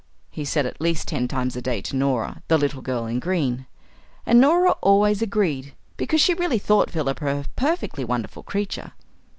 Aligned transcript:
he 0.31 0.43
said 0.43 0.65
at 0.65 0.81
least 0.81 1.07
ten 1.07 1.27
times 1.27 1.55
a 1.55 1.61
day 1.61 1.79
to 1.79 1.95
Norah, 1.95 2.41
the 2.47 2.57
Little 2.57 2.81
Girl 2.81 3.05
in 3.05 3.19
Green. 3.19 3.67
And 4.25 4.41
Norah 4.41 4.71
always 4.81 5.21
agreed, 5.21 5.75
because 5.95 6.21
she 6.21 6.33
really 6.33 6.57
thought 6.57 6.89
Philippa 6.89 7.27
a 7.27 7.45
perfectly 7.55 8.03
wonderful 8.03 8.41
creature. 8.41 8.93